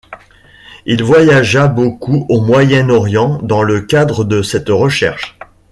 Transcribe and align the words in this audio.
Il 0.87 1.03
voyagea 1.03 1.67
beaucoup 1.67 2.25
au 2.27 2.41
Moyen-Orient 2.41 3.37
dans 3.43 3.61
le 3.61 3.81
cadre 3.81 4.23
de 4.23 4.41
cette 4.41 4.69
recherche. 4.69 5.37